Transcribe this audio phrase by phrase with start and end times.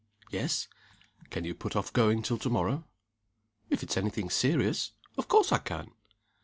[0.31, 0.67] "Yes."
[1.29, 2.85] "Can you put off going till to morrow?"
[3.69, 5.91] "If it's any thing serious of course I can!"